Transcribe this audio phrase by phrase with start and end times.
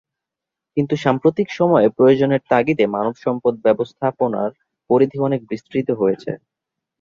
[0.77, 4.49] কিন্তু সাম্প্রতিক সময়ে প্রয়োজনের তাগিদে মানব সম্পদ ব্যবস্থাপনার
[4.89, 6.31] পরিধি অনেক বিস্তৃত হয়েছে।